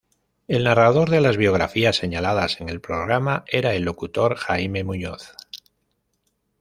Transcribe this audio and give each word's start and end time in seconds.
El 0.47 0.63
narrador 0.63 1.11
de 1.11 1.21
las 1.21 1.37
biografías 1.37 1.95
señaladas 1.95 2.59
en 2.59 2.69
el 2.69 2.81
programa 2.81 3.43
era 3.45 3.75
el 3.75 3.83
locutor 3.83 4.35
Jaime 4.35 4.83
Muñoz. 4.83 5.35